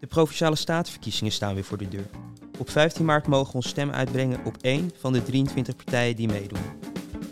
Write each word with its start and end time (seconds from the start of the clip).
De 0.00 0.06
Provinciale 0.06 0.56
Statenverkiezingen 0.56 1.32
staan 1.32 1.54
weer 1.54 1.64
voor 1.64 1.78
de 1.78 1.88
deur. 1.88 2.10
Op 2.58 2.70
15 2.70 3.04
maart 3.04 3.26
mogen 3.26 3.50
we 3.50 3.56
ons 3.56 3.68
stem 3.68 3.90
uitbrengen 3.90 4.44
op 4.44 4.56
één 4.60 4.90
van 4.98 5.12
de 5.12 5.22
23 5.22 5.76
partijen 5.76 6.16
die 6.16 6.28
meedoen. 6.28 6.58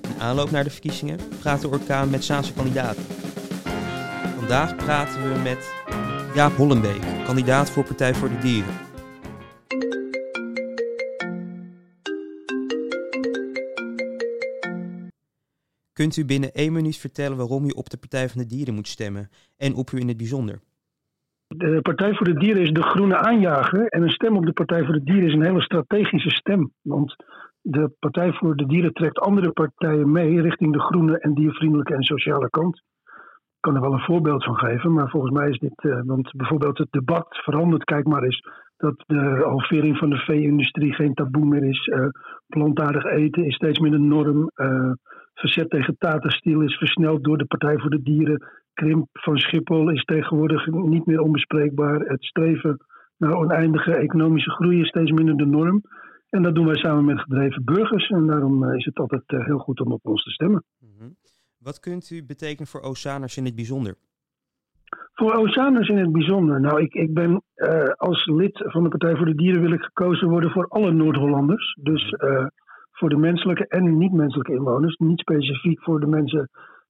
In 0.02 0.20
aanloop 0.20 0.50
naar 0.50 0.64
de 0.64 0.70
verkiezingen 0.70 1.20
praat 1.40 1.60
de 1.60 1.68
orkaan 1.68 2.10
met 2.10 2.24
Zaanse 2.24 2.52
kandidaten. 2.52 3.04
Vandaag 4.38 4.76
praten 4.76 5.32
we 5.32 5.38
met 5.38 5.72
Jaap 6.34 6.56
Hollenbeek, 6.56 7.02
kandidaat 7.24 7.70
voor 7.70 7.84
Partij 7.84 8.14
voor 8.14 8.28
de 8.28 8.38
Dieren. 8.38 8.74
Kunt 15.92 16.16
u 16.16 16.24
binnen 16.24 16.52
één 16.52 16.72
minuut 16.72 16.96
vertellen 16.96 17.36
waarom 17.36 17.64
u 17.64 17.70
op 17.70 17.90
de 17.90 17.96
Partij 17.96 18.28
van 18.28 18.40
de 18.40 18.46
Dieren 18.46 18.74
moet 18.74 18.88
stemmen 18.88 19.30
en 19.56 19.74
op 19.74 19.90
u 19.90 19.98
in 19.98 20.08
het 20.08 20.16
bijzonder? 20.16 20.60
De 21.56 21.80
Partij 21.82 22.14
voor 22.14 22.26
de 22.26 22.38
Dieren 22.38 22.62
is 22.62 22.72
de 22.72 22.82
groene 22.82 23.16
aanjager. 23.16 23.86
En 23.86 24.02
een 24.02 24.10
stem 24.10 24.36
op 24.36 24.46
de 24.46 24.52
Partij 24.52 24.84
voor 24.84 24.94
de 24.94 25.02
Dieren 25.02 25.28
is 25.28 25.34
een 25.34 25.44
hele 25.44 25.60
strategische 25.60 26.30
stem. 26.30 26.72
Want 26.82 27.16
de 27.60 27.90
Partij 27.98 28.32
voor 28.32 28.56
de 28.56 28.66
Dieren 28.66 28.92
trekt 28.92 29.18
andere 29.18 29.50
partijen 29.50 30.12
mee 30.12 30.40
richting 30.40 30.72
de 30.72 30.80
groene 30.80 31.18
en 31.18 31.34
diervriendelijke 31.34 31.94
en 31.94 32.02
sociale 32.02 32.50
kant. 32.50 32.76
Ik 32.76 33.64
kan 33.64 33.74
er 33.74 33.80
wel 33.80 33.92
een 33.92 34.04
voorbeeld 34.04 34.44
van 34.44 34.58
geven, 34.58 34.92
maar 34.92 35.10
volgens 35.10 35.32
mij 35.32 35.48
is 35.48 35.58
dit. 35.58 35.84
Uh, 35.84 36.00
want 36.04 36.32
bijvoorbeeld 36.32 36.78
het 36.78 36.90
debat 36.90 37.26
verandert. 37.30 37.84
Kijk 37.84 38.06
maar 38.06 38.22
eens 38.22 38.40
dat 38.76 39.04
de 39.06 39.40
halvering 39.44 39.98
van 39.98 40.10
de 40.10 40.18
vee-industrie 40.18 40.94
geen 40.94 41.14
taboe 41.14 41.44
meer 41.44 41.64
is. 41.64 41.86
Uh, 41.86 42.06
plantaardig 42.46 43.04
eten 43.04 43.44
is 43.44 43.54
steeds 43.54 43.78
minder 43.78 44.00
norm. 44.00 44.50
Uh, 44.54 44.92
verzet 45.34 45.70
tegen 45.70 45.96
tatenstiel 45.98 46.60
is 46.60 46.76
versneld 46.76 47.24
door 47.24 47.38
de 47.38 47.46
Partij 47.46 47.78
voor 47.78 47.90
de 47.90 48.02
Dieren 48.02 48.46
krimp 48.82 49.08
van 49.12 49.38
Schiphol 49.38 49.90
is 49.90 50.04
tegenwoordig 50.04 50.66
niet 50.66 51.06
meer 51.06 51.20
onbespreekbaar. 51.20 52.00
Het 52.00 52.24
streven 52.24 52.76
naar 53.16 53.34
oneindige 53.36 53.96
economische 53.96 54.50
groei 54.50 54.80
is 54.80 54.88
steeds 54.88 55.10
minder 55.10 55.36
de 55.36 55.46
norm. 55.46 55.82
En 56.30 56.42
dat 56.42 56.54
doen 56.54 56.66
wij 56.66 56.76
samen 56.76 57.04
met 57.04 57.20
gedreven 57.20 57.64
burgers. 57.64 58.08
En 58.08 58.26
daarom 58.26 58.64
eh, 58.64 58.76
is 58.76 58.84
het 58.84 58.98
altijd 58.98 59.22
eh, 59.26 59.44
heel 59.44 59.58
goed 59.58 59.80
om 59.80 59.92
op 59.92 60.06
ons 60.06 60.22
te 60.22 60.30
stemmen. 60.30 60.64
Mhm. 60.78 61.10
Wat 61.58 61.80
kunt 61.80 62.10
u 62.10 62.24
betekenen 62.24 62.66
voor 62.66 62.80
Oceaners 62.80 63.36
in 63.36 63.44
het 63.44 63.54
bijzonder? 63.54 63.94
Voor 65.14 65.34
Oceaners 65.34 65.88
in 65.88 65.98
het 65.98 66.12
bijzonder. 66.12 66.60
Nou, 66.60 66.82
ik, 66.82 66.94
ik 66.94 67.14
ben 67.14 67.42
uh, 67.56 67.84
als 67.84 68.26
lid 68.26 68.62
van 68.64 68.82
de 68.82 68.88
Partij 68.88 69.16
voor 69.16 69.26
de 69.26 69.34
Dieren 69.34 69.60
wil 69.60 69.72
ik 69.72 69.82
gekozen 69.82 70.28
worden 70.28 70.50
voor 70.50 70.68
alle 70.68 70.92
Noord-Hollanders. 70.92 71.78
Dus 71.80 72.12
uh, 72.12 72.46
voor 72.92 73.08
de 73.08 73.16
menselijke 73.16 73.66
en 73.66 73.98
niet-menselijke 73.98 74.52
inwoners. 74.52 74.96
Niet 74.96 75.20
specifiek 75.20 75.82
voor 75.82 76.00
de 76.00 76.06
mensen 76.06 76.48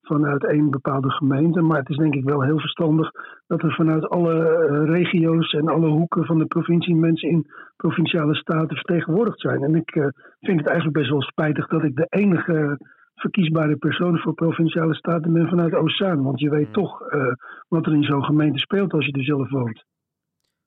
vanuit 0.09 0.45
één 0.45 0.71
bepaalde 0.71 1.11
gemeente. 1.11 1.61
Maar 1.61 1.79
het 1.79 1.89
is 1.89 1.97
denk 1.97 2.15
ik 2.15 2.25
wel 2.25 2.43
heel 2.43 2.61
verstandig 2.61 3.11
dat 3.47 3.63
er 3.63 3.75
vanuit 3.75 4.09
alle 4.09 4.35
eh, 4.35 4.85
regio's 4.85 5.53
en 5.53 5.69
alle 5.69 5.89
hoeken 5.89 6.25
van 6.25 6.39
de 6.39 6.47
provincie 6.47 6.95
mensen 6.95 7.29
in 7.29 7.47
provinciale 7.77 8.35
staten 8.35 8.77
vertegenwoordigd 8.77 9.41
zijn. 9.41 9.63
En 9.63 9.75
ik 9.75 9.95
uh, 9.95 10.07
vind 10.41 10.59
het 10.59 10.69
eigenlijk 10.69 10.99
best 10.99 11.11
wel 11.11 11.23
spijtig 11.23 11.67
dat 11.67 11.85
ik 11.85 11.97
de 11.97 12.07
enige 12.09 12.79
verkiesbare 13.15 13.77
persoon 13.77 14.19
voor 14.19 14.35
provinciale 14.35 14.95
staten 14.95 15.33
ben 15.33 15.49
vanuit 15.49 15.75
Oostzaan. 15.75 16.23
Want 16.23 16.41
je 16.41 16.51
weet 16.51 16.65
hmm. 16.65 16.73
toch 16.73 17.13
uh, 17.13 17.33
wat 17.69 17.87
er 17.87 17.95
in 17.95 18.05
zo'n 18.05 18.25
gemeente 18.25 18.59
speelt 18.59 18.93
als 18.93 19.07
je 19.07 19.13
er 19.13 19.25
zelf 19.25 19.51
woont. 19.51 19.85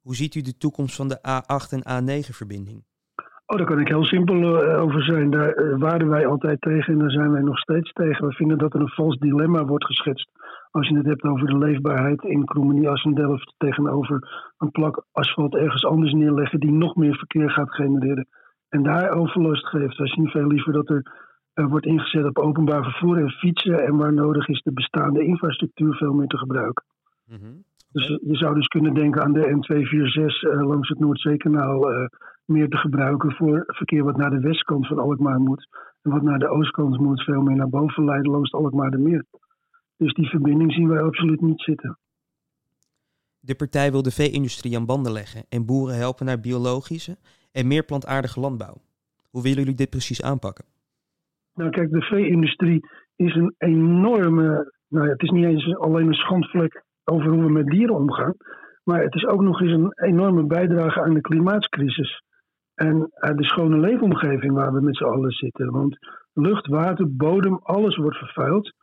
Hoe 0.02 0.16
ziet 0.16 0.36
u 0.36 0.42
de 0.42 0.58
toekomst 0.58 0.96
van 0.96 1.08
de 1.08 1.18
A8 1.18 1.70
en 1.70 1.84
A9-verbinding? 1.94 2.84
Oh, 3.52 3.58
daar 3.58 3.66
kan 3.66 3.80
ik 3.80 3.88
heel 3.88 4.06
simpel 4.06 4.36
uh, 4.36 4.82
over 4.82 5.04
zijn. 5.04 5.30
Daar 5.30 5.58
uh, 5.58 5.80
waren 5.80 6.10
wij 6.10 6.26
altijd 6.28 6.62
tegen 6.62 6.94
en 6.94 7.00
daar 7.00 7.12
zijn 7.12 7.32
wij 7.32 7.42
nog 7.42 7.60
steeds 7.60 7.92
tegen. 7.94 8.28
We 8.28 8.34
vinden 8.34 8.58
dat 8.58 8.74
er 8.74 8.80
een 8.80 8.90
vals 8.90 9.18
dilemma 9.18 9.66
wordt 9.66 9.86
geschetst. 9.86 10.30
Als 10.72 10.88
je 10.88 10.98
het 10.98 11.06
hebt 11.06 11.24
over 11.24 11.48
de 11.48 11.58
leefbaarheid 11.58 12.24
in 12.24 12.46
Kroemenie-Assendelft 12.46 13.54
tegenover 13.58 14.28
een 14.58 14.72
plak 14.72 15.06
asfalt 15.12 15.56
ergens 15.56 15.86
anders 15.86 16.14
neerleggen 16.14 16.60
die 16.60 16.72
nog 16.72 16.96
meer 16.96 17.16
verkeer 17.16 17.50
gaat 17.50 17.72
genereren. 17.72 18.28
En 18.70 18.84
daar 18.84 19.10
overlast 19.10 19.68
geeft. 19.68 19.98
Wij 19.98 20.08
zien 20.08 20.28
veel 20.28 20.48
liever 20.48 20.74
dat 20.74 20.90
er 20.90 21.12
uh, 21.56 21.66
wordt 21.66 21.86
ingezet 21.86 22.26
op 22.26 22.40
openbaar 22.40 22.84
vervoer 22.84 23.18
en 23.18 23.30
fietsen. 23.30 23.86
En 23.86 23.98
waar 23.98 24.14
nodig 24.14 24.48
is 24.48 24.62
de 24.62 24.74
bestaande 24.74 25.24
infrastructuur 25.24 25.96
veel 25.96 26.14
meer 26.14 26.28
te 26.28 26.38
gebruiken. 26.38 26.86
Mm 27.26 27.38
-hmm. 27.38 27.64
Dus 27.92 28.08
je 28.08 28.36
zou 28.36 28.56
dus 28.56 28.68
kunnen 28.68 28.94
denken 28.94 29.24
aan 29.24 29.34
de 29.34 29.48
N246 29.48 30.66
langs 30.66 30.90
het 30.90 31.00
Noordzeekanaal 31.00 32.10
meer 32.52 32.70
te 32.70 32.78
gebruiken 32.78 33.32
voor 33.32 33.64
verkeer 33.66 34.04
wat 34.04 34.18
naar 34.18 34.30
de 34.30 34.40
westkant 34.40 34.88
van 34.88 35.00
Alkmaar 35.00 35.40
moet. 35.40 35.68
En 36.02 36.12
wat 36.12 36.22
naar 36.22 36.40
de 36.40 36.50
oostkant 36.50 37.00
moet, 37.00 37.24
veel 37.24 37.42
meer 37.42 37.56
naar 37.56 37.70
boven 37.70 38.06
leiden 38.06 38.32
langs 38.32 38.52
Alkmaar 38.52 38.92
de 38.92 38.98
Meer. 38.98 39.26
Dus 39.98 40.14
die 40.14 40.30
verbinding 40.30 40.74
zien 40.74 40.88
wij 40.88 41.02
absoluut 41.02 41.42
niet 41.42 41.62
zitten. 41.62 41.98
De 43.40 43.56
partij 43.56 43.92
wil 43.92 44.02
de 44.02 44.12
vee-industrie 44.12 44.78
aan 44.78 44.86
banden 44.86 45.12
leggen 45.12 45.44
en 45.50 45.66
boeren 45.66 45.96
helpen 45.96 46.26
naar 46.26 46.40
biologische 46.40 47.18
en 47.52 47.68
meer 47.68 47.84
plantaardige 47.84 48.40
landbouw. 48.40 48.76
Hoe 49.30 49.42
willen 49.42 49.58
jullie 49.58 49.76
dit 49.76 49.90
precies 49.90 50.24
aanpakken? 50.24 50.66
Nou 51.54 51.70
kijk, 51.70 51.92
de 51.92 52.02
vee-industrie 52.02 52.80
is 53.16 53.36
een 53.36 53.56
enorme, 53.58 54.74
nou 54.88 55.06
ja, 55.06 55.12
het 55.12 55.22
is 55.22 55.30
niet 55.30 55.46
eens 55.46 55.76
alleen 55.76 56.08
een 56.08 56.14
schandvlek 56.14 56.84
over 57.04 57.30
hoe 57.30 57.44
we 57.44 57.52
met 57.52 57.66
dieren 57.66 57.96
omgaan, 57.96 58.34
maar 58.84 59.04
het 59.04 59.16
is 59.16 59.26
ook 59.26 59.42
nog 59.42 59.62
eens 59.62 59.72
een 59.72 59.92
enorme 59.96 60.44
bijdrage 60.44 61.02
aan 61.02 61.14
de 61.14 61.22
klimaatcrisis. 61.22 62.24
En 62.88 62.96
uh, 62.96 63.36
de 63.36 63.44
schone 63.44 63.78
leefomgeving 63.78 64.54
waar 64.54 64.74
we 64.74 64.82
met 64.82 64.98
z'n 64.98 65.04
allen 65.04 65.32
zitten. 65.32 65.72
Want 65.72 65.98
lucht, 66.34 66.68
water, 66.68 67.16
bodem, 67.16 67.60
alles 67.64 67.96
wordt 67.96 68.18
vervuild. 68.18 68.74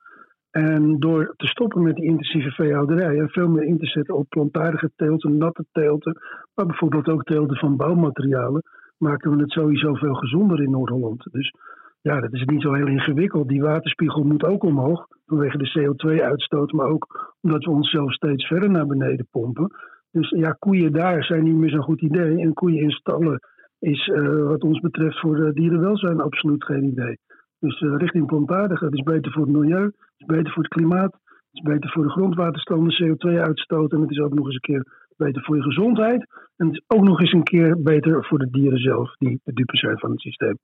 En 0.51 0.99
door 0.99 1.35
te 1.37 1.47
stoppen 1.47 1.83
met 1.83 1.95
die 1.95 2.05
intensieve 2.05 2.51
veehouderij 2.51 3.19
en 3.19 3.29
veel 3.29 3.49
meer 3.49 3.63
in 3.63 3.79
te 3.79 3.87
zetten 3.87 4.15
op 4.15 4.29
plantaardige 4.29 4.91
teelten, 4.97 5.37
natte 5.37 5.65
teelten, 5.73 6.21
maar 6.55 6.67
bijvoorbeeld 6.67 7.09
ook 7.09 7.25
teelten 7.25 7.57
van 7.57 7.77
bouwmaterialen, 7.77 8.63
maken 8.99 9.31
we 9.31 9.43
het 9.43 9.51
sowieso 9.51 9.95
veel 9.95 10.15
gezonder 10.15 10.63
in 10.63 10.71
Noord-Holland. 10.71 11.29
Dus 11.33 11.55
ja, 12.01 12.21
dat 12.21 12.33
is 12.33 12.45
niet 12.45 12.63
zo 12.63 12.73
heel 12.73 12.87
ingewikkeld. 12.87 13.49
Die 13.49 13.63
waterspiegel 13.63 14.23
moet 14.23 14.45
ook 14.45 14.63
omhoog 14.63 15.07
vanwege 15.27 15.59
de 15.59 15.73
CO2-uitstoot, 15.79 16.73
maar 16.73 16.87
ook 16.87 17.35
omdat 17.41 17.65
we 17.65 17.71
onszelf 17.71 18.13
steeds 18.13 18.47
verder 18.47 18.71
naar 18.71 18.87
beneden 18.87 19.27
pompen. 19.31 19.73
Dus 20.11 20.31
ja, 20.31 20.51
koeien 20.51 20.93
daar 20.93 21.25
zijn 21.25 21.45
niet 21.45 21.57
meer 21.57 21.71
zo'n 21.71 21.83
goed 21.83 22.01
idee. 22.01 22.41
En 22.41 22.53
koeien 22.53 22.83
in 22.83 22.91
stallen 22.91 23.41
is 23.79 24.07
uh, 24.07 24.47
wat 24.47 24.63
ons 24.63 24.81
betreft 24.81 25.21
voor 25.21 25.37
de 25.37 25.53
dierenwelzijn 25.53 26.21
absoluut 26.21 26.65
geen 26.65 26.85
idee. 26.85 27.19
Dus 27.59 27.81
uh, 27.81 27.97
richting 27.97 28.27
plantaardig, 28.27 28.81
het 28.81 28.95
is 28.95 29.03
beter 29.03 29.33
voor 29.33 29.43
het 29.43 29.53
milieu, 29.53 29.93
is 30.17 30.27
beter 30.27 30.53
voor 30.53 30.63
het 30.63 30.73
klimaat, 30.73 31.19
is 31.53 31.61
beter 31.61 31.91
voor 31.91 32.03
de 32.03 32.11
grondwaterstand, 32.11 32.91
de 32.91 33.05
CO2-uitstoot 33.05 33.93
en 33.93 34.01
het 34.01 34.11
is 34.11 34.21
ook 34.21 34.35
nog 34.35 34.47
eens 34.47 34.55
een 34.55 34.61
keer 34.61 34.85
beter 35.17 35.43
voor 35.43 35.57
je 35.57 35.63
gezondheid. 35.63 36.27
En 36.57 36.67
het 36.67 36.75
is 36.75 36.83
ook 36.87 37.05
nog 37.05 37.21
eens 37.21 37.33
een 37.33 37.43
keer 37.43 37.83
beter 37.83 38.25
voor 38.25 38.39
de 38.39 38.51
dieren 38.51 38.79
zelf, 38.79 39.17
die 39.17 39.41
de 39.45 39.53
dupe 39.53 39.77
zijn 39.77 39.99
van 39.99 40.11
het 40.11 40.21
systeem. 40.21 40.59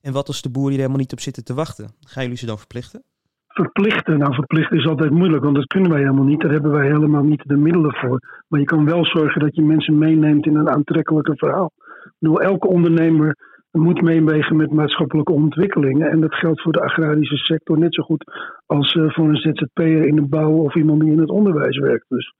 En 0.00 0.12
wat 0.12 0.26
als 0.26 0.42
de 0.42 0.50
boeren 0.50 0.70
hier 0.70 0.80
helemaal 0.80 1.00
niet 1.00 1.12
op 1.12 1.20
zitten 1.20 1.44
te 1.44 1.54
wachten? 1.54 1.94
Gaan 2.00 2.22
jullie 2.22 2.38
ze 2.38 2.46
dan 2.46 2.58
verplichten? 2.58 3.02
Verplichten, 3.48 4.18
nou 4.18 4.34
verplichten 4.34 4.78
is 4.78 4.86
altijd 4.86 5.10
moeilijk, 5.10 5.44
want 5.44 5.56
dat 5.56 5.66
kunnen 5.66 5.90
wij 5.90 6.00
helemaal 6.00 6.24
niet. 6.24 6.40
Daar 6.40 6.50
hebben 6.50 6.70
wij 6.70 6.86
helemaal 6.86 7.22
niet 7.22 7.42
de 7.46 7.56
middelen 7.56 7.94
voor. 7.94 8.44
Maar 8.48 8.60
je 8.60 8.66
kan 8.66 8.84
wel 8.84 9.04
zorgen 9.04 9.40
dat 9.40 9.54
je 9.54 9.62
mensen 9.62 9.98
meeneemt 9.98 10.46
in 10.46 10.56
een 10.56 10.68
aantrekkelijker 10.68 11.36
verhaal. 11.36 11.72
Bedoel, 12.18 12.40
elke 12.40 12.68
ondernemer 12.68 13.36
moet 13.70 14.02
meewegen 14.02 14.56
met 14.56 14.72
maatschappelijke 14.72 15.32
ontwikkelingen. 15.32 16.10
En 16.10 16.20
dat 16.20 16.34
geldt 16.34 16.62
voor 16.62 16.72
de 16.72 16.80
agrarische 16.80 17.36
sector 17.36 17.78
net 17.78 17.94
zo 17.94 18.02
goed 18.02 18.24
als 18.66 18.94
uh, 18.94 19.12
voor 19.12 19.28
een 19.28 19.36
ZZP'er 19.36 20.06
in 20.06 20.14
de 20.14 20.26
bouw 20.28 20.52
of 20.52 20.74
iemand 20.74 21.00
die 21.00 21.12
in 21.12 21.18
het 21.18 21.30
onderwijs 21.30 21.78
werkt. 21.78 22.08
Dus 22.08 22.32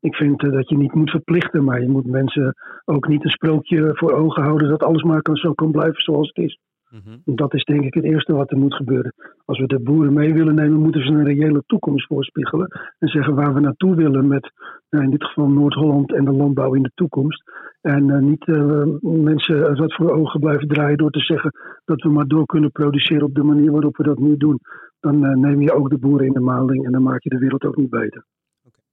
ik 0.00 0.14
vind 0.14 0.42
uh, 0.42 0.52
dat 0.52 0.68
je 0.68 0.76
niet 0.76 0.94
moet 0.94 1.10
verplichten, 1.10 1.64
maar 1.64 1.80
je 1.80 1.88
moet 1.88 2.06
mensen 2.06 2.54
ook 2.84 3.08
niet 3.08 3.24
een 3.24 3.30
sprookje 3.30 3.90
voor 3.94 4.12
ogen 4.12 4.42
houden 4.42 4.68
dat 4.68 4.82
alles 4.82 5.02
maar 5.02 5.22
kan, 5.22 5.36
zo 5.36 5.52
kan 5.52 5.70
blijven 5.70 6.02
zoals 6.02 6.28
het 6.28 6.44
is. 6.44 6.58
Mm-hmm. 6.94 7.36
Dat 7.36 7.54
is 7.54 7.64
denk 7.64 7.84
ik 7.84 7.94
het 7.94 8.04
eerste 8.04 8.32
wat 8.32 8.50
er 8.50 8.58
moet 8.58 8.74
gebeuren. 8.74 9.14
Als 9.44 9.58
we 9.58 9.66
de 9.66 9.80
boeren 9.80 10.12
mee 10.12 10.34
willen 10.34 10.54
nemen, 10.54 10.80
moeten 10.80 11.04
ze 11.04 11.12
een 11.12 11.24
reële 11.24 11.62
toekomst 11.66 12.06
voorspiegelen. 12.06 12.66
En 12.98 13.08
zeggen 13.08 13.34
waar 13.34 13.54
we 13.54 13.60
naartoe 13.60 13.94
willen 13.94 14.26
met 14.28 14.50
nou 14.90 15.04
in 15.04 15.10
dit 15.10 15.24
geval 15.24 15.48
Noord-Holland 15.48 16.12
en 16.14 16.24
de 16.24 16.32
landbouw 16.32 16.74
in 16.74 16.82
de 16.82 16.90
toekomst. 16.94 17.42
En 17.84 18.08
uh, 18.08 18.18
niet 18.18 18.46
uh, 18.46 18.84
mensen 19.00 19.76
wat 19.76 19.94
voor 19.94 20.10
ogen 20.10 20.40
blijven 20.40 20.68
draaien 20.68 20.96
door 20.96 21.10
te 21.10 21.20
zeggen 21.20 21.52
dat 21.84 22.02
we 22.02 22.08
maar 22.08 22.26
door 22.26 22.46
kunnen 22.46 22.72
produceren 22.72 23.22
op 23.22 23.34
de 23.34 23.42
manier 23.42 23.70
waarop 23.70 23.96
we 23.96 24.02
dat 24.02 24.18
nu 24.18 24.36
doen. 24.36 24.60
Dan 25.00 25.24
uh, 25.24 25.34
neem 25.34 25.60
je 25.62 25.72
ook 25.72 25.90
de 25.90 25.98
boeren 25.98 26.26
in 26.26 26.32
de 26.32 26.40
maling 26.40 26.84
en 26.84 26.92
dan 26.92 27.02
maak 27.02 27.22
je 27.22 27.28
de 27.28 27.38
wereld 27.38 27.64
ook 27.64 27.76
niet 27.76 27.90
beter. 27.90 28.24
Okay. 28.66 28.84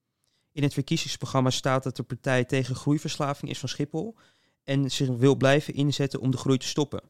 In 0.53 0.63
het 0.63 0.73
verkiezingsprogramma 0.73 1.49
staat 1.49 1.83
dat 1.83 1.95
de 1.95 2.03
partij 2.03 2.45
tegen 2.45 2.75
groeiverslaving 2.75 3.51
is 3.51 3.59
van 3.59 3.69
Schiphol 3.69 4.15
en 4.63 4.89
zich 4.89 5.17
wil 5.17 5.35
blijven 5.35 5.73
inzetten 5.73 6.21
om 6.21 6.31
de 6.31 6.37
groei 6.37 6.57
te 6.57 6.67
stoppen. 6.67 7.01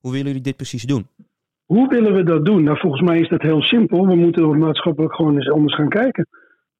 Hoe 0.00 0.10
willen 0.10 0.26
jullie 0.26 0.42
dit 0.42 0.56
precies 0.56 0.84
doen? 0.84 1.06
Hoe 1.64 1.88
willen 1.88 2.14
we 2.14 2.22
dat 2.22 2.44
doen? 2.44 2.62
Nou, 2.62 2.78
volgens 2.78 3.02
mij 3.02 3.20
is 3.20 3.28
dat 3.28 3.42
heel 3.42 3.62
simpel. 3.62 4.06
We 4.06 4.16
moeten 4.16 4.58
maatschappelijk 4.58 5.14
gewoon 5.14 5.34
eens 5.34 5.50
anders 5.50 5.74
gaan 5.74 5.88
kijken. 5.88 6.26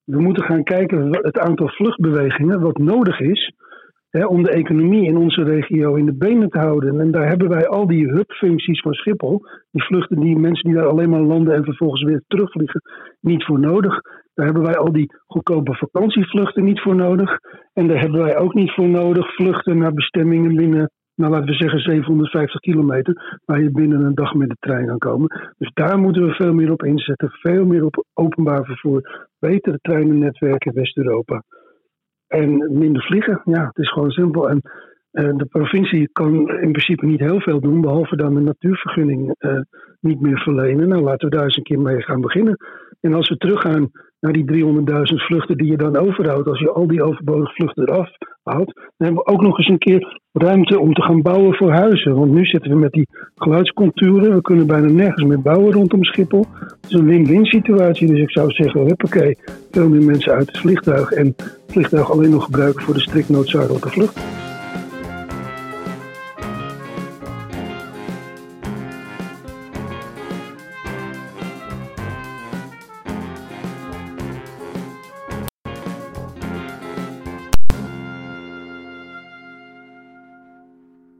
We 0.05 0.21
moeten 0.21 0.45
gaan 0.45 0.63
kijken 0.63 1.09
het 1.11 1.39
aantal 1.39 1.69
vluchtbewegingen 1.69 2.61
wat 2.61 2.79
nodig 2.79 3.21
is 3.21 3.53
om 4.11 4.43
de 4.43 4.51
economie 4.51 5.07
in 5.07 5.17
onze 5.17 5.43
regio 5.43 5.95
in 5.95 6.07
de 6.07 6.15
benen 6.15 6.49
te 6.49 6.59
houden. 6.59 7.01
En 7.01 7.11
daar 7.11 7.29
hebben 7.29 7.49
wij 7.49 7.69
al 7.69 7.87
die 7.87 8.09
hubfuncties 8.09 8.81
van 8.81 8.95
Schiphol, 8.95 9.41
die 9.71 9.83
vluchten, 9.83 10.21
die 10.21 10.39
mensen 10.39 10.65
die 10.65 10.79
daar 10.79 10.89
alleen 10.89 11.11
maar 11.11 11.21
landen 11.21 11.55
en 11.55 11.65
vervolgens 11.65 12.03
weer 12.03 12.23
terugvliegen, 12.27 12.81
niet 13.21 13.45
voor 13.45 13.61
nodig. 13.61 14.01
Daar 14.35 14.47
hebben 14.47 14.65
wij 14.65 14.77
al 14.77 14.93
die 14.93 15.15
goedkope 15.27 15.75
vakantievluchten 15.75 16.65
niet 16.65 16.81
voor 16.81 16.95
nodig. 16.95 17.39
En 17.73 17.89
daar 17.89 18.01
hebben 18.01 18.21
wij 18.21 18.39
ook 18.39 18.55
niet 18.55 18.73
voor 18.73 18.89
nodig 18.89 19.35
vluchten 19.35 19.79
naar 19.79 19.93
bestemmingen 19.93 20.57
binnen, 20.57 20.91
nou 21.15 21.33
laten 21.33 21.49
we 21.49 21.55
zeggen 21.55 21.81
750 21.81 22.61
kilometer, 22.61 23.41
waar 23.45 23.63
je 23.63 23.71
binnen 23.71 24.05
een 24.05 24.15
dag 24.15 24.35
met 24.35 24.49
de 24.49 24.57
trein 24.59 24.87
kan 24.87 24.99
komen. 24.99 25.55
Dus 25.59 25.71
daar 25.75 25.99
moeten 25.99 26.27
we 26.27 26.35
veel 26.35 26.55
meer 26.55 26.73
op 26.73 26.85
inzetten, 26.85 27.31
veel 27.31 27.65
meer 27.65 27.85
op 27.85 28.05
openbaar 28.15 28.65
vervoer, 28.65 29.29
betere 29.39 29.79
treinennetwerken 29.83 30.73
in 30.73 30.81
West-Europa. 30.81 31.43
En 32.31 32.79
minder 32.79 33.03
vliegen, 33.03 33.41
ja, 33.45 33.67
het 33.67 33.79
is 33.79 33.93
gewoon 33.93 34.11
simpel. 34.11 34.49
En 34.49 34.61
uh, 35.13 35.37
de 35.37 35.45
provincie 35.45 36.09
kan 36.13 36.35
in 36.49 36.73
principe 36.73 37.07
niet 37.07 37.21
heel 37.21 37.41
veel 37.41 37.61
doen, 37.61 37.81
behalve 37.81 38.17
dan 38.17 38.35
de 38.35 38.41
natuurvergunning 38.41 39.35
uh, 39.39 39.61
niet 40.01 40.21
meer 40.21 40.39
verlenen. 40.39 40.89
Nou, 40.89 41.03
laten 41.03 41.29
we 41.29 41.37
daar 41.37 41.45
eens 41.45 41.57
een 41.57 41.63
keer 41.63 41.81
mee 41.81 42.03
gaan 42.03 42.21
beginnen. 42.21 42.57
En 43.01 43.15
als 43.15 43.29
we 43.29 43.37
teruggaan 43.37 43.91
naar 44.21 44.33
die 44.33 44.65
300.000 44.65 45.03
vluchten 45.03 45.57
die 45.57 45.71
je 45.71 45.77
dan 45.77 45.97
overhoudt, 45.97 46.49
als 46.49 46.59
je 46.59 46.71
al 46.71 46.87
die 46.87 47.03
overbodige 47.03 47.53
vluchten 47.55 47.89
eraf 47.89 48.09
houdt, 48.43 48.75
dan 48.75 49.07
hebben 49.07 49.25
we 49.25 49.33
ook 49.33 49.43
nog 49.43 49.59
eens 49.59 49.69
een 49.69 49.79
keer 49.79 50.21
ruimte 50.33 50.79
om 50.79 50.95
te 50.95 51.03
gaan 51.03 51.23
bouwen 51.23 51.55
voor 51.55 51.71
huizen. 51.71 52.15
Want 52.15 52.33
nu 52.33 52.45
zitten 52.45 52.71
we 52.71 52.79
met 52.79 52.93
die 52.93 53.09
geluidscontouren, 53.35 54.35
we 54.35 54.41
kunnen 54.41 54.67
bijna 54.67 54.89
nergens 54.89 55.25
meer 55.25 55.43
bouwen 55.43 55.73
rondom 55.73 56.05
Schiphol. 56.05 56.47
Het 56.59 56.91
is 56.91 56.93
een 56.93 57.07
win-win 57.07 57.45
situatie, 57.45 58.07
dus 58.07 58.21
ik 58.21 58.31
zou 58.31 58.51
zeggen, 58.51 58.87
huppakee, 58.87 59.39
veel 59.71 59.89
meer 59.89 60.05
mensen 60.05 60.33
uit 60.33 60.47
het 60.47 60.59
vliegtuig 60.59 61.11
en 61.11 61.35
vliegtuig 61.71 62.11
alleen 62.11 62.31
nog 62.31 62.45
gebruiken 62.45 62.83
voor 62.83 62.95
de 62.95 63.01
strikt 63.01 63.29
noodzakelijke 63.29 63.89
vlucht. 63.89 64.19